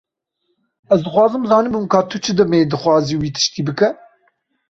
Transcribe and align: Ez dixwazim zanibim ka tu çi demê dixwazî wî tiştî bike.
Ez 0.95 1.01
dixwazim 1.03 1.43
zanibim 1.51 1.85
ka 1.93 1.99
tu 2.09 2.17
çi 2.23 2.33
demê 2.39 2.59
dixwazî 2.71 3.15
wî 3.21 3.29
tiştî 3.35 3.61
bike. 3.67 3.89